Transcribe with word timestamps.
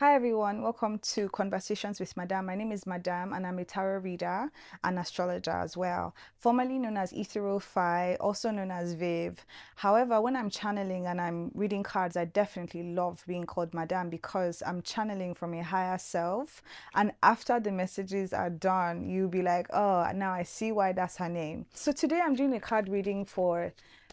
Hi 0.00 0.14
everyone, 0.14 0.62
welcome 0.62 1.00
to 1.00 1.28
Conversations 1.30 1.98
with 1.98 2.16
Madame. 2.16 2.46
My 2.46 2.54
name 2.54 2.70
is 2.70 2.86
Madame 2.86 3.32
and 3.32 3.44
I'm 3.44 3.58
a 3.58 3.64
tarot 3.64 3.98
reader 3.98 4.48
and 4.84 4.96
astrologer 4.96 5.50
as 5.50 5.76
well, 5.76 6.14
formerly 6.36 6.78
known 6.78 6.96
as 6.96 7.12
Etherophi, 7.12 8.16
also 8.20 8.52
known 8.52 8.70
as 8.70 8.92
Viv. 8.92 9.44
However, 9.74 10.20
when 10.20 10.36
I'm 10.36 10.50
channeling 10.50 11.08
and 11.08 11.20
I'm 11.20 11.50
reading 11.52 11.82
cards, 11.82 12.16
I 12.16 12.26
definitely 12.26 12.94
love 12.94 13.24
being 13.26 13.44
called 13.44 13.74
Madame 13.74 14.08
because 14.08 14.62
I'm 14.64 14.82
channeling 14.82 15.34
from 15.34 15.52
a 15.54 15.64
higher 15.64 15.98
self. 15.98 16.62
And 16.94 17.10
after 17.24 17.58
the 17.58 17.72
messages 17.72 18.32
are 18.32 18.50
done, 18.50 19.10
you'll 19.10 19.26
be 19.26 19.42
like, 19.42 19.66
oh, 19.72 20.08
now 20.14 20.30
I 20.30 20.44
see 20.44 20.70
why 20.70 20.92
that's 20.92 21.16
her 21.16 21.28
name. 21.28 21.66
So 21.74 21.90
today 21.90 22.20
I'm 22.24 22.36
doing 22.36 22.54
a 22.54 22.60
card 22.60 22.88
reading 22.88 23.24
for 23.24 23.72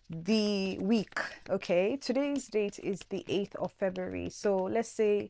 the 0.09 0.77
week 0.79 1.19
okay 1.49 1.97
today's 1.97 2.47
date 2.47 2.77
is 2.83 2.99
the 3.09 3.25
8th 3.27 3.55
of 3.55 3.71
february 3.71 4.29
so 4.29 4.55
let's 4.55 4.89
say 4.89 5.27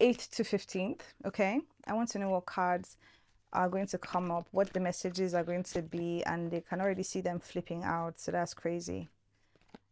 8th 0.00 0.30
to 0.30 0.42
15th. 0.42 1.00
Okay. 1.24 1.60
I 1.86 1.92
want 1.92 2.10
to 2.10 2.18
know 2.18 2.30
what 2.30 2.46
cards 2.46 2.96
are 3.52 3.68
going 3.68 3.86
to 3.86 3.98
come 3.98 4.30
up, 4.30 4.46
what 4.50 4.72
the 4.72 4.80
messages 4.80 5.34
are 5.34 5.44
going 5.44 5.62
to 5.62 5.82
be, 5.82 6.22
and 6.24 6.50
they 6.50 6.60
can 6.60 6.80
already 6.80 7.04
see 7.04 7.20
them 7.20 7.38
flipping 7.38 7.84
out. 7.84 8.18
So 8.18 8.32
that's 8.32 8.54
crazy. 8.54 9.08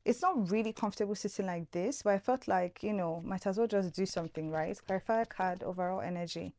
It's 0.05 0.23
not 0.23 0.51
really 0.51 0.73
comfortable 0.73 1.15
sitting 1.15 1.47
like 1.47 1.71
this, 1.71 2.03
but 2.03 2.15
I 2.15 2.19
felt 2.19 2.49
like, 2.49 2.83
you 2.83 2.93
know, 2.93 3.23
might 3.25 3.47
as 3.47 3.57
well 3.57 3.69
just 3.69 3.95
do 3.95 4.05
something, 4.05 4.51
right? 4.51 4.77
Clarify 4.85 5.25
card, 5.25 5.63
overall 5.63 6.01
energy. 6.01 6.55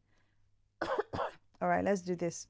All 0.82 1.68
right, 1.68 1.84
let's 1.84 2.02
do 2.02 2.16
this. 2.16 2.48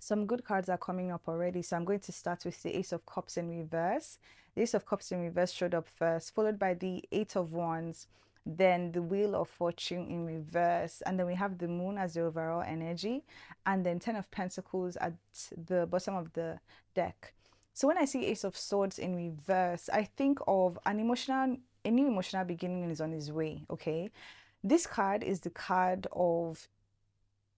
Some 0.00 0.26
good 0.26 0.44
cards 0.44 0.68
are 0.68 0.78
coming 0.78 1.12
up 1.12 1.28
already. 1.28 1.62
So 1.62 1.76
I'm 1.76 1.84
going 1.84 2.00
to 2.00 2.12
start 2.12 2.44
with 2.44 2.60
the 2.62 2.76
Ace 2.76 2.92
of 2.92 3.04
Cups 3.04 3.36
in 3.36 3.50
reverse. 3.50 4.18
The 4.54 4.62
Ace 4.62 4.74
of 4.74 4.86
Cups 4.86 5.12
in 5.12 5.20
reverse 5.20 5.52
showed 5.52 5.74
up 5.74 5.86
first, 5.86 6.34
followed 6.34 6.58
by 6.58 6.74
the 6.74 7.04
Eight 7.12 7.36
of 7.36 7.52
Wands, 7.52 8.08
then 8.44 8.92
the 8.92 9.02
wheel 9.02 9.34
of 9.34 9.48
fortune 9.48 10.08
in 10.08 10.26
reverse 10.26 11.02
and 11.06 11.18
then 11.18 11.26
we 11.26 11.34
have 11.34 11.58
the 11.58 11.68
moon 11.68 11.96
as 11.96 12.14
the 12.14 12.22
overall 12.22 12.62
energy 12.62 13.24
and 13.66 13.86
then 13.86 13.98
10 13.98 14.16
of 14.16 14.30
pentacles 14.30 14.96
at 14.96 15.12
the 15.66 15.86
bottom 15.86 16.16
of 16.16 16.32
the 16.32 16.58
deck. 16.94 17.34
So 17.74 17.88
when 17.88 17.98
i 17.98 18.04
see 18.04 18.26
ace 18.26 18.44
of 18.44 18.56
swords 18.56 18.98
in 18.98 19.16
reverse 19.16 19.88
i 19.92 20.04
think 20.04 20.38
of 20.46 20.78
an 20.84 21.00
emotional 21.00 21.56
a 21.84 21.90
new 21.90 22.06
emotional 22.06 22.44
beginning 22.44 22.90
is 22.90 23.00
on 23.00 23.12
his 23.12 23.32
way 23.32 23.64
okay? 23.70 24.10
This 24.64 24.86
card 24.86 25.24
is 25.24 25.40
the 25.40 25.50
card 25.50 26.06
of 26.12 26.68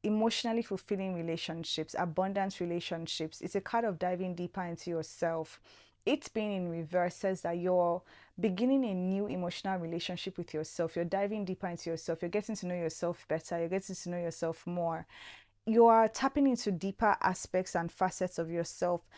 emotionally 0.02 0.62
fulfilling 0.62 1.14
relationships 1.14 1.94
abundance 1.98 2.60
relationships. 2.60 3.40
It's 3.40 3.55
a 3.55 3.60
card 3.60 3.84
of 3.84 3.98
diving 3.98 4.34
deeper 4.34 4.62
into 4.62 4.90
yourself 4.90 5.60
it 6.06 6.28
being 6.34 6.52
in 6.52 6.69
reverse 6.69 7.14
says 7.14 7.41
that 7.42 7.58
you're 7.58 8.02
beginning 8.38 8.84
a 8.84 8.94
new 8.94 9.27
emotional 9.27 9.78
relationship 9.78 10.36
with 10.36 10.52
yourself. 10.52 10.96
You're 10.96 11.05
diving 11.05 11.44
deeper 11.44 11.69
into 11.69 11.91
yourself. 11.91 12.20
You're 12.20 12.28
getting 12.28 12.56
to 12.56 12.66
know 12.66 12.74
yourself 12.74 13.27
better. 13.28 13.58
You're 13.58 13.69
getting 13.69 13.94
to 13.94 14.11
know 14.11 14.19
yourself 14.19 14.66
more. 14.66 15.06
You 15.66 15.86
are 15.86 16.08
tapping 16.08 16.46
into 16.46 16.70
deeper 16.70 17.16
aspects 17.22 17.74
and 17.74 17.91
facets 17.91 18.38
of 18.38 18.50
yourself, 18.50 19.08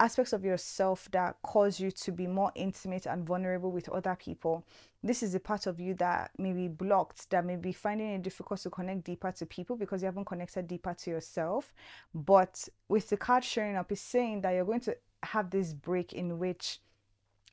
aspects 0.00 0.32
of 0.32 0.44
yourself 0.44 1.08
that 1.12 1.36
cause 1.42 1.78
you 1.78 1.92
to 1.92 2.10
be 2.10 2.26
more 2.26 2.50
intimate 2.56 3.06
and 3.06 3.24
vulnerable 3.24 3.70
with 3.70 3.88
other 3.88 4.16
people. 4.18 4.64
This 5.04 5.22
is 5.22 5.36
a 5.36 5.40
part 5.40 5.68
of 5.68 5.78
you 5.78 5.94
that 5.94 6.32
may 6.38 6.52
be 6.52 6.66
blocked, 6.66 7.30
that 7.30 7.44
may 7.44 7.54
be 7.54 7.72
finding 7.72 8.14
it 8.14 8.22
difficult 8.22 8.60
to 8.60 8.70
connect 8.70 9.04
deeper 9.04 9.30
to 9.30 9.46
people 9.46 9.76
because 9.76 10.02
you 10.02 10.06
haven't 10.06 10.24
connected 10.24 10.66
deeper 10.66 10.94
to 10.94 11.10
yourself. 11.10 11.72
But 12.12 12.68
with 12.88 13.10
the 13.10 13.16
card 13.16 13.44
showing 13.44 13.76
up, 13.76 13.92
it's 13.92 14.00
saying 14.00 14.40
that 14.40 14.52
you're 14.52 14.64
going 14.64 14.80
to 14.80 14.96
have 15.22 15.50
this 15.50 15.72
break 15.72 16.12
in 16.12 16.38
which 16.38 16.80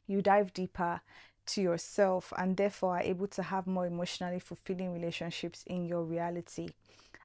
you 0.07 0.21
dive 0.21 0.53
deeper 0.53 1.01
to 1.45 1.61
yourself 1.61 2.31
and 2.37 2.57
therefore 2.57 2.97
are 2.97 3.01
able 3.01 3.27
to 3.27 3.43
have 3.43 3.67
more 3.67 3.85
emotionally 3.85 4.39
fulfilling 4.39 4.93
relationships 4.93 5.63
in 5.67 5.85
your 5.85 6.03
reality. 6.03 6.69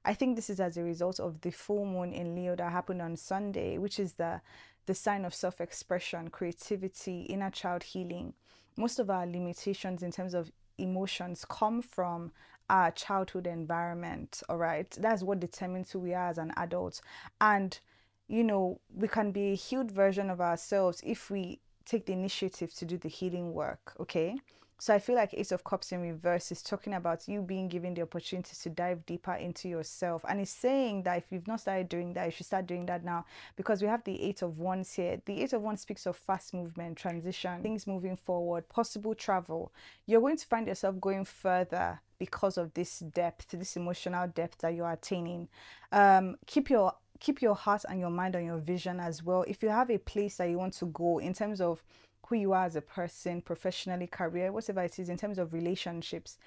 I 0.03 0.13
think 0.13 0.35
this 0.35 0.49
is 0.49 0.59
as 0.59 0.77
a 0.77 0.83
result 0.83 1.19
of 1.19 1.41
the 1.41 1.51
full 1.51 1.85
moon 1.85 2.13
in 2.13 2.35
Leo 2.35 2.55
that 2.55 2.71
happened 2.71 3.01
on 3.01 3.15
Sunday, 3.15 3.77
which 3.77 3.99
is 3.99 4.13
the 4.13 4.41
the 4.85 4.93
sign 4.93 5.25
of 5.25 5.33
self-expression, 5.33 6.29
creativity, 6.29 7.21
inner 7.21 7.49
child 7.49 7.81
healing. 7.81 8.33
Most 8.77 8.99
of 8.99 9.09
our 9.09 9.25
limitations 9.25 10.03
in 10.03 10.11
terms 10.11 10.35
of 10.35 10.51
emotions 10.77 11.43
come 11.49 11.81
from 11.81 12.31
our 12.69 12.91
childhood 12.91 13.47
environment, 13.47 14.43
all 14.49 14.57
right? 14.57 14.89
That's 14.91 15.23
what 15.23 15.39
determines 15.39 15.91
who 15.91 15.99
we 15.99 16.13
are 16.13 16.29
as 16.29 16.37
an 16.37 16.53
adult. 16.57 17.01
And 17.41 17.79
you 18.27 18.43
know, 18.43 18.79
we 18.93 19.07
can 19.07 19.31
be 19.31 19.51
a 19.51 19.55
healed 19.55 19.91
version 19.91 20.29
of 20.29 20.41
ourselves 20.41 21.01
if 21.05 21.29
we 21.29 21.59
take 21.85 22.05
the 22.05 22.13
initiative 22.13 22.73
to 22.73 22.85
do 22.85 22.97
the 22.97 23.09
healing 23.09 23.53
work, 23.53 23.93
okay? 23.99 24.35
So 24.77 24.93
I 24.93 24.99
feel 24.99 25.15
like 25.15 25.33
Ace 25.33 25.53
of 25.53 25.63
Cups 25.63 25.93
in 25.93 26.01
reverse 26.01 26.51
is 26.51 26.61
talking 26.61 26.93
about 26.93 27.29
you 27.29 27.41
being 27.41 27.69
given 27.69 27.93
the 27.93 28.01
opportunity 28.01 28.55
to 28.61 28.69
dive 28.69 29.05
deeper 29.05 29.33
into 29.33 29.69
yourself. 29.69 30.25
And 30.27 30.41
it's 30.41 30.51
saying 30.51 31.03
that 31.03 31.17
if 31.17 31.31
you've 31.31 31.47
not 31.47 31.61
started 31.61 31.87
doing 31.87 32.13
that, 32.13 32.25
you 32.25 32.31
should 32.31 32.45
start 32.45 32.67
doing 32.67 32.85
that 32.87 33.05
now 33.05 33.25
because 33.55 33.81
we 33.81 33.87
have 33.87 34.03
the 34.03 34.21
Eight 34.21 34.41
of 34.41 34.57
Wands 34.57 34.93
here. 34.93 35.21
The 35.25 35.41
Eight 35.41 35.53
of 35.53 35.61
Wands 35.61 35.81
speaks 35.81 36.05
of 36.05 36.17
fast 36.17 36.53
movement, 36.53 36.97
transition, 36.97 37.61
things 37.61 37.87
moving 37.87 38.17
forward, 38.17 38.67
possible 38.67 39.15
travel. 39.15 39.71
You're 40.07 40.21
going 40.21 40.37
to 40.37 40.45
find 40.45 40.67
yourself 40.67 40.99
going 40.99 41.23
further 41.23 42.01
because 42.19 42.57
of 42.57 42.73
this 42.73 42.99
depth, 42.99 43.51
this 43.51 43.77
emotional 43.77 44.27
depth 44.27 44.59
that 44.59 44.73
you're 44.73 44.91
attaining. 44.91 45.47
Um, 45.93 46.35
keep 46.47 46.69
your 46.69 46.93
keep 47.25 47.41
your 47.41 47.55
heart 47.55 47.83
and 47.89 47.99
your 47.99 48.11
mind 48.11 48.35
on 48.35 48.45
your 48.45 48.59
vision 48.59 48.99
as 48.99 49.23
well. 49.23 49.43
If 49.47 49.63
you 49.63 49.69
have 49.69 49.89
a 49.89 49.97
place 49.97 50.37
that 50.37 50.47
you 50.47 50.59
want 50.59 50.73
to 50.73 50.85
go 50.85 51.17
in 51.17 51.33
terms 51.33 51.59
of 51.59 51.83
who 52.27 52.35
you 52.35 52.53
are 52.53 52.65
as 52.65 52.75
a 52.75 52.81
person, 52.81 53.41
professionally, 53.41 54.05
career, 54.05 54.51
whatever 54.51 54.83
it 54.83 54.99
is, 54.99 55.09
in 55.09 55.17
terms 55.17 55.39
of 55.39 55.51
relationships, 55.51 56.37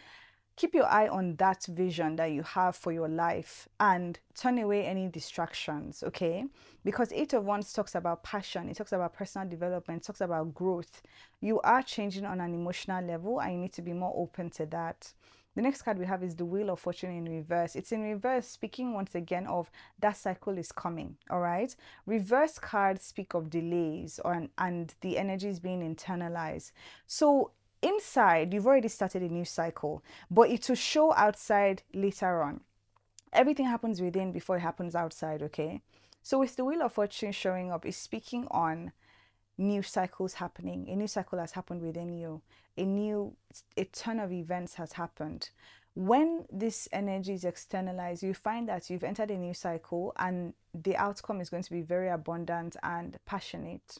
keep 0.55 0.75
your 0.75 0.87
eye 0.87 1.09
on 1.09 1.35
that 1.37 1.65
vision 1.67 2.15
that 2.15 2.31
you 2.31 2.45
have 2.45 2.77
for 2.77 2.93
your 2.93 3.09
life 3.09 3.69
and 3.81 4.21
turn 4.37 4.57
away 4.59 4.87
any 4.87 5.09
distractions 5.09 6.05
okay? 6.05 6.45
Because 6.85 7.13
eight 7.13 7.33
of 7.33 7.45
wands 7.45 7.73
talks 7.73 7.97
about 7.97 8.23
passion 8.23 8.69
it 8.69 8.77
talks 8.77 8.93
about 8.93 9.15
personal 9.15 9.49
development 9.49 10.05
talks 10.05 10.21
about 10.21 10.55
growth. 10.55 11.03
You 11.41 11.61
are 11.61 11.83
changing 11.83 12.25
on 12.25 12.41
an 12.41 12.55
emotional 12.55 13.05
level 13.05 13.41
and 13.41 13.53
you 13.53 13.59
need 13.59 13.73
to 13.75 13.83
be 13.83 13.93
more 13.93 14.13
open 14.17 14.51
to 14.51 14.67
that 14.67 15.13
the 15.59 15.63
next 15.63 15.83
card 15.83 15.99
we 15.99 16.07
have 16.07 16.23
is 16.23 16.37
the 16.37 16.45
Wheel 16.45 16.71
of 16.71 16.79
Fortune 16.79 17.11
in 17.11 17.25
reverse. 17.25 17.75
It's 17.75 17.91
in 17.91 18.01
reverse, 18.01 18.47
speaking 18.47 18.95
once 18.95 19.17
again 19.17 19.45
of 19.49 19.73
that 19.99 20.17
cycle 20.17 20.57
is 20.57 20.71
coming. 20.71 21.17
All 21.31 21.41
right. 21.41 21.75
Reverse 22.07 22.61
cards 22.61 23.05
speak 23.05 23.35
of 23.35 23.51
delays 23.51 24.21
or, 24.25 24.47
and 24.57 24.95
the 25.01 25.19
energy 25.19 25.49
is 25.49 25.59
being 25.59 25.81
internalized. 25.81 26.71
So 27.09 27.51
inside, 27.83 28.55
you've 28.55 28.69
already 28.69 28.87
started 28.87 29.21
a 29.21 29.29
new 29.29 29.45
cycle, 29.45 30.05
but 30.31 30.49
it 30.49 30.69
will 30.69 30.77
show 30.77 31.13
outside 31.15 31.83
later 31.93 32.41
on. 32.41 32.61
Everything 33.33 33.67
happens 33.67 34.01
within 34.01 34.31
before 34.31 34.59
it 34.59 34.61
happens 34.61 34.95
outside. 34.95 35.43
Okay. 35.43 35.83
So 36.23 36.39
with 36.39 36.55
the 36.55 36.65
Wheel 36.65 36.83
of 36.83 36.93
Fortune 36.93 37.33
showing 37.33 37.73
up, 37.73 37.85
is 37.85 37.97
speaking 37.97 38.47
on 38.53 38.93
new 39.59 39.83
cycles 39.83 40.35
happening. 40.35 40.89
A 40.89 40.97
new 40.97 41.09
cycle 41.09 41.39
has 41.39 41.53
happened 41.53 41.83
within 41.83 42.17
you. 42.17 42.41
A 42.77 42.85
new, 42.85 43.35
a 43.77 43.85
ton 43.85 44.21
of 44.21 44.33
events 44.33 44.75
has 44.75 44.93
happened. 44.93 45.51
When 45.95 46.45
this 46.51 46.89
energy 46.93 47.33
is 47.33 47.45
externalized, 47.45 48.23
you 48.23 48.33
find 48.33 48.69
that 48.69 48.89
you've 48.89 49.03
entered 49.03 49.33
a 49.33 49.37
new 49.37 49.53
cycle 49.53 50.13
and 50.17 50.55
the 50.73 50.97
outcome 50.97 51.41
is 51.41 51.51
going 51.51 51.65
to 51.65 51.71
be 51.73 51.83
very 51.83 52.09
abundant 52.09 52.77
and 52.85 53.19
passionate. 53.27 53.99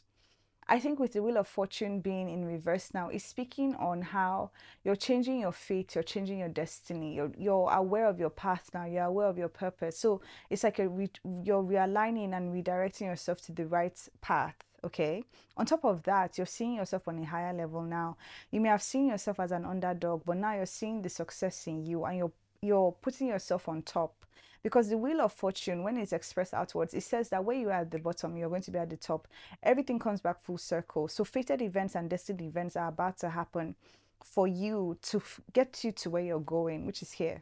I 0.71 0.79
think 0.79 0.99
with 0.99 1.13
the 1.13 1.23
Wheel 1.23 1.37
of 1.37 1.47
Fortune 1.47 1.99
being 1.99 2.29
in 2.29 2.45
reverse 2.45 2.93
now, 2.93 3.09
is 3.09 3.23
speaking 3.23 3.73
on 3.77 4.03
how 4.03 4.51
you're 4.83 4.95
changing 4.95 5.39
your 5.39 5.51
fate, 5.51 5.95
you're 5.95 6.03
changing 6.03 6.37
your 6.37 6.47
destiny, 6.49 7.15
you're, 7.15 7.31
you're 7.35 7.71
aware 7.71 8.05
of 8.05 8.19
your 8.19 8.29
path 8.29 8.69
now, 8.71 8.85
you're 8.85 9.05
aware 9.05 9.25
of 9.25 9.37
your 9.39 9.47
purpose. 9.47 9.97
So 9.97 10.21
it's 10.51 10.63
like 10.63 10.77
re- 10.77 11.09
you're 11.43 11.63
realigning 11.63 12.37
and 12.37 12.53
redirecting 12.53 13.07
yourself 13.07 13.41
to 13.47 13.51
the 13.51 13.65
right 13.65 13.99
path 14.21 14.55
okay 14.81 15.21
on 15.57 15.65
top 15.65 15.83
of 15.83 16.01
that 16.03 16.37
you're 16.37 16.47
seeing 16.47 16.75
yourself 16.75 17.05
on 17.09 17.19
a 17.19 17.25
higher 17.25 17.51
level 17.51 17.81
now 17.81 18.15
you 18.49 18.61
may 18.61 18.69
have 18.69 18.81
seen 18.81 19.07
yourself 19.07 19.37
as 19.37 19.51
an 19.51 19.65
underdog 19.65 20.21
but 20.25 20.37
now 20.37 20.55
you're 20.55 20.65
seeing 20.65 21.01
the 21.01 21.09
success 21.09 21.67
in 21.67 21.85
you 21.85 22.05
and 22.05 22.17
you're 22.17 22.31
you're 22.61 22.91
putting 23.01 23.27
yourself 23.27 23.69
on 23.69 23.81
top 23.81 24.25
because 24.61 24.89
the 24.89 24.97
wheel 24.97 25.21
of 25.21 25.31
fortune 25.31 25.83
when 25.83 25.97
it's 25.97 26.11
expressed 26.13 26.53
outwards 26.53 26.93
it 26.93 27.03
says 27.03 27.29
that 27.29 27.43
where 27.43 27.55
you 27.55 27.69
are 27.69 27.81
at 27.81 27.91
the 27.91 27.99
bottom 27.99 28.35
you're 28.35 28.49
going 28.49 28.61
to 28.61 28.71
be 28.71 28.79
at 28.79 28.89
the 28.89 28.97
top 28.97 29.27
everything 29.63 29.97
comes 29.99 30.21
back 30.21 30.41
full 30.43 30.57
circle 30.57 31.07
so 31.07 31.23
fated 31.23 31.61
events 31.61 31.95
and 31.95 32.09
destined 32.09 32.41
events 32.41 32.75
are 32.75 32.89
about 32.89 33.17
to 33.17 33.29
happen 33.29 33.75
for 34.23 34.47
you 34.47 34.97
to 35.01 35.17
f- 35.17 35.39
get 35.53 35.83
you 35.83 35.91
to 35.91 36.09
where 36.09 36.23
you're 36.23 36.39
going 36.39 36.85
which 36.85 37.01
is 37.01 37.13
here 37.13 37.41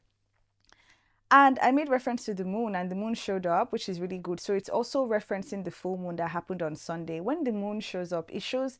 and 1.29 1.59
I 1.61 1.71
made 1.71 1.89
reference 1.89 2.23
to 2.25 2.33
the 2.33 2.45
moon, 2.45 2.73
and 2.73 2.89
the 2.89 2.95
moon 2.95 3.13
showed 3.13 3.45
up, 3.45 3.73
which 3.73 3.89
is 3.89 3.99
really 3.99 4.17
good. 4.17 4.39
So 4.39 4.53
it's 4.53 4.69
also 4.69 5.05
referencing 5.05 5.65
the 5.65 5.71
full 5.71 5.97
moon 5.97 6.15
that 6.15 6.29
happened 6.29 6.61
on 6.61 6.77
Sunday. 6.77 7.19
When 7.19 7.43
the 7.43 7.51
moon 7.51 7.81
shows 7.81 8.13
up, 8.13 8.31
it 8.31 8.41
shows 8.41 8.79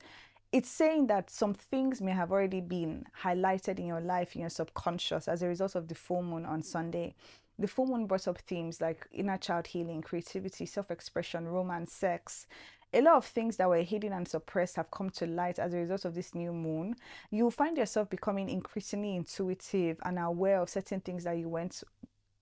it's 0.51 0.69
saying 0.69 1.07
that 1.07 1.29
some 1.29 1.53
things 1.53 2.01
may 2.01 2.11
have 2.11 2.31
already 2.31 2.61
been 2.61 3.05
highlighted 3.23 3.79
in 3.79 3.85
your 3.85 4.01
life, 4.01 4.35
in 4.35 4.41
your 4.41 4.49
subconscious, 4.49 5.27
as 5.27 5.41
a 5.41 5.47
result 5.47 5.75
of 5.75 5.87
the 5.87 5.95
full 5.95 6.23
moon 6.23 6.45
on 6.45 6.61
Sunday. 6.63 7.15
The 7.59 7.67
full 7.67 7.87
moon 7.87 8.05
brought 8.05 8.27
up 8.27 8.37
themes 8.39 8.79
like 8.79 9.07
inner 9.11 9.37
child 9.37 9.67
healing, 9.67 10.01
creativity, 10.01 10.65
self 10.65 10.91
expression, 10.91 11.47
romance, 11.47 11.91
sex, 11.91 12.45
a 12.93 13.01
lot 13.01 13.15
of 13.15 13.25
things 13.25 13.57
that 13.57 13.67
were 13.67 13.81
hidden 13.81 14.13
and 14.13 14.27
suppressed 14.27 14.77
have 14.77 14.91
come 14.91 15.09
to 15.09 15.27
light 15.27 15.59
as 15.59 15.73
a 15.73 15.77
result 15.77 16.05
of 16.05 16.15
this 16.15 16.33
new 16.33 16.53
moon. 16.53 16.95
You'll 17.31 17.51
find 17.51 17.77
yourself 17.77 18.09
becoming 18.09 18.49
increasingly 18.49 19.15
intuitive 19.15 19.97
and 20.03 20.17
aware 20.17 20.61
of 20.61 20.69
certain 20.69 21.01
things 21.01 21.25
that 21.25 21.37
you 21.37 21.49
weren't 21.49 21.83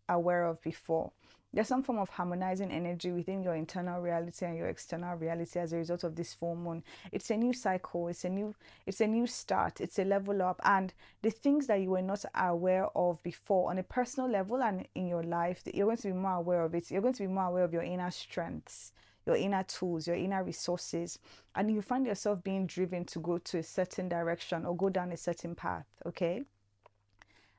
aware 0.08 0.46
of 0.46 0.62
before. 0.62 1.12
There's 1.56 1.70
some 1.70 1.84
form 1.84 2.00
of 2.00 2.10
harmonizing 2.10 2.70
energy 2.70 3.14
within 3.14 3.42
your 3.42 3.56
internal 3.56 4.02
reality 4.02 4.46
and 4.46 4.58
your 4.58 4.68
external 4.68 5.16
reality 5.16 5.58
as 5.58 5.72
a 5.72 5.78
result 5.78 6.04
of 6.04 6.16
this 6.16 6.34
full 6.34 6.58
moon. 6.58 6.84
It's 7.14 7.30
a 7.30 7.38
new 7.38 7.54
cycle, 7.54 8.10
it's 8.10 8.26
a 8.26 8.30
new 8.30 8.54
it's 8.86 9.00
a 9.00 9.08
new 9.08 9.26
start, 9.26 9.80
it's 9.80 9.98
a 9.98 10.04
level 10.04 10.42
up 10.42 10.60
and 10.66 10.94
the 11.22 11.32
things 11.32 11.68
that 11.68 11.80
you 11.80 11.92
were 11.92 12.02
not 12.02 12.26
aware 12.36 12.90
of 12.94 13.24
before 13.24 13.72
on 13.72 13.78
a 13.78 13.84
personal 13.84 14.30
level 14.30 14.62
and 14.62 14.86
in 14.96 15.08
your 15.08 15.24
life, 15.24 15.64
you're 15.74 15.88
going 15.88 15.98
to 15.98 16.10
be 16.10 16.14
more 16.14 16.36
aware 16.36 16.62
of 16.62 16.76
it. 16.76 16.92
You're 16.92 17.02
going 17.02 17.14
to 17.14 17.24
be 17.24 17.34
more 17.34 17.46
aware 17.46 17.64
of 17.64 17.72
your 17.72 17.84
inner 17.84 18.12
strengths 18.12 18.92
your 19.26 19.36
inner 19.36 19.64
tools, 19.64 20.06
your 20.06 20.16
inner 20.16 20.44
resources, 20.44 21.18
and 21.56 21.72
you 21.72 21.82
find 21.82 22.06
yourself 22.06 22.44
being 22.44 22.68
driven 22.68 23.04
to 23.06 23.20
go 23.20 23.40
to 23.40 23.58
a 23.58 23.64
certain 23.64 24.08
direction 24.08 24.66
or 24.66 24.78
go 24.78 24.90
down 24.90 25.12
a 25.12 25.18
certain 25.18 25.56
path. 25.56 25.86
Okay. 26.06 26.44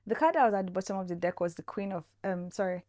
The 0.07 0.15
card 0.15 0.37
that 0.37 0.45
was 0.45 0.55
at 0.55 0.67
the 0.67 0.73
bottom 0.73 0.99
of 0.99 1.09
the 1.09 1.17
deck 1.17 1.41
was 1.41 1.57
the 1.57 1.65
Queen 1.65 1.93
of 1.93 2.05
um 2.23 2.51
sorry, 2.53 2.85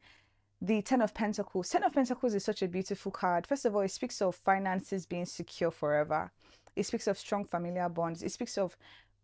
the 0.61 0.81
Ten 0.81 1.01
of 1.01 1.13
Pentacles. 1.13 1.69
Ten 1.69 1.83
of 1.83 1.93
Pentacles 1.93 2.33
is 2.33 2.43
such 2.43 2.61
a 2.61 2.67
beautiful 2.67 3.11
card. 3.11 3.45
First 3.45 3.65
of 3.65 3.75
all, 3.75 3.81
it 3.81 3.91
speaks 3.91 4.21
of 4.21 4.35
finances 4.35 5.05
being 5.05 5.25
secure 5.25 5.71
forever. 5.71 6.31
It 6.75 6.85
speaks 6.85 7.07
of 7.07 7.17
strong 7.17 7.45
familiar 7.45 7.89
bonds. 7.89 8.23
It 8.23 8.31
speaks 8.31 8.57
of 8.57 8.77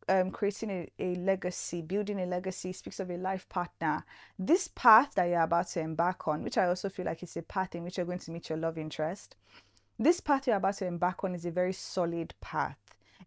um, 0.09 0.31
creating 0.31 0.69
a, 0.69 0.91
a 0.99 1.15
legacy, 1.15 1.81
building 1.81 2.19
a 2.19 2.25
legacy, 2.25 2.71
it 2.71 2.75
speaks 2.75 2.99
of 2.99 3.09
a 3.09 3.17
life 3.17 3.47
partner. 3.49 4.05
This 4.37 4.67
path 4.67 5.13
that 5.15 5.25
you're 5.25 5.41
about 5.41 5.67
to 5.69 5.79
embark 5.79 6.27
on, 6.27 6.43
which 6.43 6.57
I 6.57 6.67
also 6.67 6.89
feel 6.89 7.05
like 7.05 7.23
is 7.23 7.37
a 7.37 7.41
path 7.41 7.75
in 7.75 7.83
which 7.83 7.97
you're 7.97 8.05
going 8.05 8.19
to 8.19 8.31
meet 8.31 8.49
your 8.49 8.57
love 8.57 8.77
interest, 8.77 9.35
this 9.99 10.19
path 10.19 10.47
you're 10.47 10.57
about 10.57 10.75
to 10.77 10.87
embark 10.87 11.23
on 11.23 11.35
is 11.35 11.45
a 11.45 11.51
very 11.51 11.73
solid 11.73 12.33
path 12.41 12.77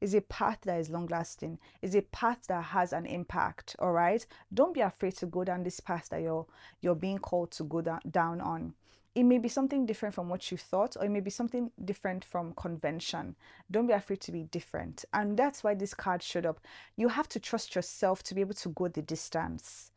is 0.01 0.15
a 0.15 0.21
path 0.21 0.59
that 0.63 0.79
is 0.79 0.91
long 0.91 1.07
lasting 1.07 1.59
is 1.83 1.95
a 1.95 2.03
path 2.03 2.47
that 2.49 2.63
has 2.63 2.93
an 2.93 3.07
impact 3.07 3.77
all 3.79 3.93
right? 3.93 4.27
Don't 4.53 4.75
be 4.75 4.81
afraid 4.81 5.17
to 5.17 5.27
go 5.27 5.45
down 5.45 5.63
this 5.63 5.81
path 5.81 6.09
that 6.11 6.23
you're 6.23 6.47
you're 6.81 6.95
being 6.95 7.19
called 7.19 7.51
to 7.53 7.65
go 7.65 7.81
down, 7.81 8.01
down 8.11 8.41
on. 8.41 8.75
It 9.15 9.25
may 9.25 9.39
be 9.39 9.49
something 9.49 9.87
different 9.87 10.15
from 10.15 10.29
what 10.29 10.51
you 10.51 10.59
thought 10.59 10.95
or 10.97 11.07
it 11.07 11.11
may 11.11 11.21
be 11.21 11.31
something 11.31 11.71
different 11.83 12.23
from 12.23 12.53
convention. 12.53 13.35
Don't 13.71 13.87
be 13.87 13.95
afraid 13.95 14.21
to 14.23 14.33
be 14.33 14.43
different. 14.43 15.07
And 15.15 15.39
that's 15.39 15.65
why 15.65 15.75
this 15.75 15.95
card 15.95 16.23
showed 16.23 16.45
up. 16.45 16.61
You 16.97 17.09
have 17.09 17.27
to 17.31 17.41
trust 17.41 17.75
yourself 17.75 18.23
to 18.25 18.35
be 18.35 18.43
able 18.43 18.55
to 18.55 18.69
go 18.69 18.89
the 18.89 19.01
distance. 19.01 19.91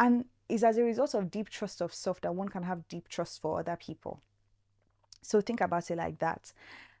And 0.00 0.24
it's 0.48 0.64
as 0.64 0.78
a 0.78 0.82
result 0.82 1.14
of 1.14 1.30
deep 1.30 1.48
trust 1.48 1.80
of 1.80 1.94
self 1.94 2.20
that 2.22 2.34
one 2.34 2.48
can 2.48 2.64
have 2.64 2.88
deep 2.88 3.08
trust 3.08 3.40
for 3.40 3.60
other 3.60 3.76
people. 3.76 4.20
So 5.22 5.40
think 5.40 5.60
about 5.60 5.90
it 5.90 5.96
like 5.96 6.18
that 6.18 6.52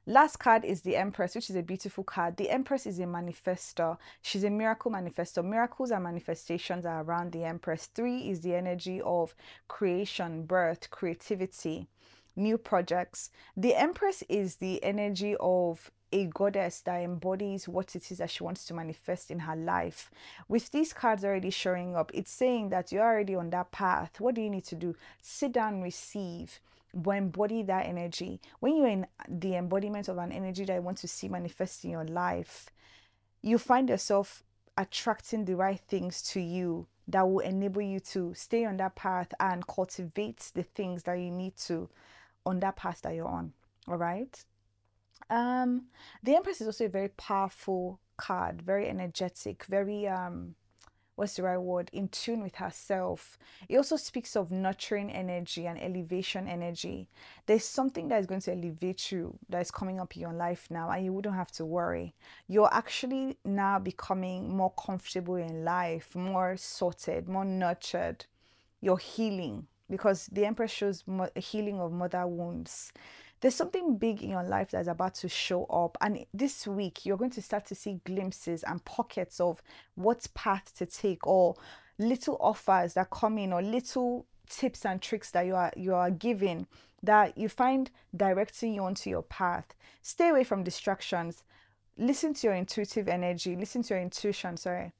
Last 0.08 0.36
card 0.36 0.64
is 0.64 0.82
the 0.82 0.94
Empress, 0.94 1.34
which 1.34 1.50
is 1.50 1.56
a 1.56 1.64
beautiful 1.64 2.04
card. 2.04 2.36
The 2.36 2.48
Empress 2.48 2.86
is 2.86 3.00
a 3.00 3.06
manifestor. 3.06 3.98
She's 4.22 4.44
a 4.44 4.50
miracle 4.50 4.92
manifestor. 4.92 5.44
Miracles 5.44 5.90
and 5.90 6.04
manifestations 6.04 6.86
are 6.86 7.02
around 7.02 7.32
the 7.32 7.42
Empress. 7.42 7.86
Three 7.86 8.30
is 8.30 8.40
the 8.40 8.54
energy 8.54 9.00
of 9.00 9.34
creation, 9.66 10.44
birth, 10.44 10.90
creativity, 10.90 11.88
new 12.36 12.56
projects. 12.56 13.30
The 13.56 13.74
Empress 13.74 14.22
is 14.28 14.56
the 14.56 14.80
energy 14.84 15.34
of 15.40 15.90
a 16.12 16.26
goddess 16.26 16.80
that 16.82 17.02
embodies 17.02 17.68
what 17.68 17.96
it 17.96 18.10
is 18.10 18.18
that 18.18 18.30
she 18.30 18.44
wants 18.44 18.64
to 18.66 18.74
manifest 18.74 19.30
in 19.30 19.40
her 19.40 19.56
life. 19.56 20.10
With 20.48 20.70
these 20.70 20.92
cards 20.92 21.24
already 21.24 21.50
showing 21.50 21.96
up, 21.96 22.10
it's 22.14 22.30
saying 22.30 22.70
that 22.70 22.92
you're 22.92 23.04
already 23.04 23.34
on 23.34 23.50
that 23.50 23.72
path. 23.72 24.20
What 24.20 24.34
do 24.34 24.40
you 24.40 24.50
need 24.50 24.64
to 24.66 24.74
do? 24.74 24.94
Sit 25.20 25.52
down, 25.52 25.82
receive 25.82 26.60
embody 27.06 27.62
that 27.62 27.86
energy. 27.86 28.40
When 28.60 28.76
you're 28.76 28.88
in 28.88 29.06
the 29.28 29.56
embodiment 29.56 30.08
of 30.08 30.18
an 30.18 30.32
energy 30.32 30.64
that 30.64 30.74
you 30.74 30.82
want 30.82 30.98
to 30.98 31.08
see 31.08 31.28
manifest 31.28 31.84
in 31.84 31.90
your 31.90 32.04
life, 32.04 32.70
you 33.42 33.58
find 33.58 33.88
yourself 33.88 34.42
attracting 34.78 35.44
the 35.44 35.56
right 35.56 35.80
things 35.80 36.22
to 36.22 36.40
you 36.40 36.86
that 37.08 37.28
will 37.28 37.40
enable 37.40 37.82
you 37.82 38.00
to 38.00 38.34
stay 38.34 38.64
on 38.64 38.76
that 38.78 38.94
path 38.94 39.32
and 39.38 39.66
cultivate 39.66 40.50
the 40.54 40.62
things 40.62 41.04
that 41.04 41.14
you 41.14 41.30
need 41.30 41.56
to 41.56 41.88
on 42.44 42.60
that 42.60 42.76
path 42.76 43.02
that 43.02 43.14
you're 43.14 43.28
on. 43.28 43.52
All 43.88 43.96
right. 43.96 44.44
Um, 45.30 45.86
the 46.22 46.36
Empress 46.36 46.60
is 46.60 46.66
also 46.66 46.86
a 46.86 46.88
very 46.88 47.08
powerful 47.08 48.00
card, 48.16 48.62
very 48.62 48.88
energetic, 48.88 49.64
very 49.64 50.06
um 50.08 50.54
what's 51.16 51.36
the 51.36 51.42
right 51.42 51.56
word? 51.58 51.90
In 51.92 52.08
tune 52.08 52.42
with 52.42 52.56
herself. 52.56 53.38
It 53.68 53.76
also 53.76 53.96
speaks 53.96 54.36
of 54.36 54.50
nurturing 54.50 55.10
energy 55.10 55.66
and 55.66 55.82
elevation 55.82 56.46
energy. 56.46 57.08
There's 57.46 57.64
something 57.64 58.08
that 58.08 58.20
is 58.20 58.26
going 58.26 58.42
to 58.42 58.52
elevate 58.52 59.10
you 59.10 59.38
that 59.48 59.62
is 59.62 59.70
coming 59.70 59.98
up 59.98 60.14
in 60.14 60.22
your 60.22 60.34
life 60.34 60.68
now 60.70 60.90
and 60.90 61.04
you 61.04 61.12
wouldn't 61.12 61.34
have 61.34 61.50
to 61.52 61.64
worry. 61.64 62.14
You're 62.46 62.72
actually 62.72 63.38
now 63.44 63.78
becoming 63.78 64.54
more 64.54 64.72
comfortable 64.78 65.36
in 65.36 65.64
life 65.64 66.14
more 66.14 66.56
sorted 66.56 67.28
more 67.28 67.44
nurtured. 67.44 68.26
You're 68.82 68.98
healing 68.98 69.66
because 69.88 70.26
the 70.26 70.44
empress 70.44 70.70
shows 70.70 71.02
healing 71.34 71.80
of 71.80 71.92
mother 71.92 72.26
wounds 72.26 72.92
there's 73.46 73.54
something 73.54 73.96
big 73.96 74.24
in 74.24 74.30
your 74.30 74.42
life 74.42 74.72
that's 74.72 74.88
about 74.88 75.14
to 75.14 75.28
show 75.28 75.66
up. 75.66 75.96
And 76.00 76.26
this 76.34 76.66
week, 76.66 77.06
you're 77.06 77.16
going 77.16 77.30
to 77.30 77.40
start 77.40 77.64
to 77.66 77.76
see 77.76 78.00
glimpses 78.04 78.64
and 78.64 78.84
pockets 78.84 79.38
of 79.38 79.62
what 79.94 80.26
path 80.34 80.74
to 80.78 80.84
take 80.84 81.24
or 81.28 81.54
little 81.96 82.36
offers 82.40 82.94
that 82.94 83.10
come 83.10 83.38
in 83.38 83.52
or 83.52 83.62
little 83.62 84.26
tips 84.50 84.84
and 84.84 85.00
tricks 85.00 85.30
that 85.30 85.46
you 85.46 85.54
are 85.54 85.72
you 85.76 85.94
are 85.94 86.10
giving 86.10 86.66
that 87.04 87.38
you 87.38 87.48
find 87.48 87.92
directing 88.16 88.74
you 88.74 88.82
onto 88.82 89.10
your 89.10 89.22
path. 89.22 89.76
Stay 90.02 90.30
away 90.30 90.42
from 90.42 90.64
distractions. 90.64 91.44
Listen 91.96 92.34
to 92.34 92.48
your 92.48 92.56
intuitive 92.56 93.06
energy. 93.06 93.54
Listen 93.54 93.80
to 93.84 93.94
your 93.94 94.02
intuition, 94.02 94.56
sorry 94.56 94.92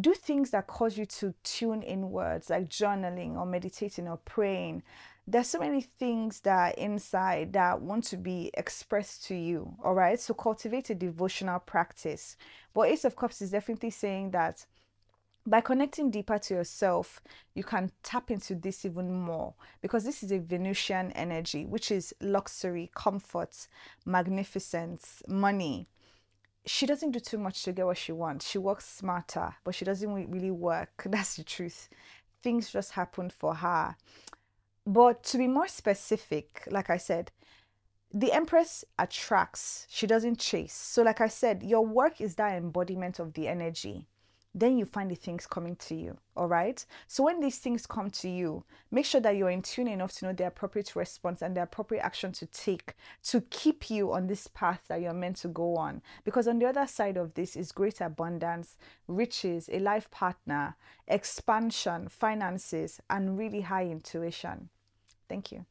do 0.00 0.12
things 0.12 0.50
that 0.50 0.66
cause 0.66 0.98
you 0.98 1.06
to 1.06 1.34
tune 1.42 1.82
inwards, 1.82 2.50
like 2.50 2.68
journaling 2.68 3.36
or 3.36 3.46
meditating 3.46 4.06
or 4.06 4.18
praying 4.18 4.82
there's 5.30 5.48
so 5.48 5.58
many 5.58 5.82
things 5.82 6.40
that 6.40 6.56
are 6.56 6.82
inside 6.82 7.52
that 7.52 7.82
want 7.82 8.02
to 8.02 8.16
be 8.16 8.50
expressed 8.54 9.26
to 9.26 9.34
you 9.34 9.74
all 9.84 9.92
right 9.92 10.18
so 10.18 10.32
cultivate 10.32 10.88
a 10.88 10.94
devotional 10.94 11.58
practice. 11.58 12.36
But 12.72 12.88
ace 12.88 13.04
of 13.04 13.14
cups 13.14 13.42
is 13.42 13.50
definitely 13.50 13.90
saying 13.90 14.30
that 14.30 14.64
by 15.46 15.60
connecting 15.60 16.10
deeper 16.10 16.38
to 16.38 16.54
yourself 16.54 17.20
you 17.54 17.62
can 17.62 17.92
tap 18.02 18.30
into 18.30 18.54
this 18.54 18.86
even 18.86 19.12
more 19.12 19.52
because 19.82 20.04
this 20.04 20.22
is 20.22 20.32
a 20.32 20.38
venusian 20.38 21.12
energy 21.12 21.66
which 21.66 21.90
is 21.90 22.14
luxury 22.22 22.90
comfort 22.94 23.68
magnificence 24.06 25.22
money. 25.28 25.88
She 26.64 26.86
doesn't 26.86 27.10
do 27.10 27.20
too 27.20 27.38
much 27.38 27.62
to 27.64 27.72
get 27.72 27.84
what 27.84 27.98
she 27.98 28.12
wants. 28.12 28.48
She 28.48 28.56
works 28.56 28.88
smarter 28.88 29.56
but 29.62 29.74
she 29.74 29.84
doesn't 29.84 30.30
really 30.30 30.50
work. 30.50 31.02
That's 31.06 31.36
the 31.36 31.44
truth. 31.44 31.90
Things 32.42 32.70
just 32.70 32.92
happen 32.92 33.28
for 33.28 33.56
her 33.56 33.94
but 34.88 35.22
to 35.22 35.36
be 35.36 35.46
more 35.46 35.68
specific, 35.68 36.66
like 36.70 36.88
I 36.88 36.96
said, 36.96 37.30
the 38.10 38.32
Empress 38.32 38.86
attracts, 38.98 39.86
she 39.90 40.06
doesn't 40.06 40.38
chase. 40.38 40.72
So, 40.72 41.02
like 41.02 41.20
I 41.20 41.28
said, 41.28 41.62
your 41.62 41.84
work 41.84 42.22
is 42.22 42.36
that 42.36 42.56
embodiment 42.56 43.18
of 43.18 43.34
the 43.34 43.48
energy. 43.48 44.06
Then 44.54 44.78
you 44.78 44.86
find 44.86 45.10
the 45.10 45.14
things 45.14 45.46
coming 45.46 45.76
to 45.76 45.94
you. 45.94 46.16
All 46.34 46.48
right. 46.48 46.82
So, 47.06 47.22
when 47.22 47.38
these 47.38 47.58
things 47.58 47.86
come 47.86 48.08
to 48.12 48.30
you, 48.30 48.64
make 48.90 49.04
sure 49.04 49.20
that 49.20 49.36
you're 49.36 49.50
in 49.50 49.60
tune 49.60 49.88
enough 49.88 50.12
to 50.14 50.24
know 50.24 50.32
the 50.32 50.46
appropriate 50.46 50.96
response 50.96 51.42
and 51.42 51.54
the 51.54 51.64
appropriate 51.64 52.02
action 52.02 52.32
to 52.32 52.46
take 52.46 52.94
to 53.24 53.42
keep 53.42 53.90
you 53.90 54.14
on 54.14 54.26
this 54.26 54.46
path 54.46 54.84
that 54.88 55.02
you're 55.02 55.12
meant 55.12 55.36
to 55.38 55.48
go 55.48 55.76
on. 55.76 56.00
Because 56.24 56.48
on 56.48 56.60
the 56.60 56.66
other 56.66 56.86
side 56.86 57.18
of 57.18 57.34
this 57.34 57.56
is 57.56 57.72
great 57.72 58.00
abundance, 58.00 58.78
riches, 59.06 59.68
a 59.70 59.80
life 59.80 60.10
partner, 60.10 60.76
expansion, 61.06 62.08
finances, 62.08 63.02
and 63.10 63.36
really 63.36 63.60
high 63.60 63.84
intuition. 63.84 64.70
Thank 65.28 65.52
you. 65.52 65.66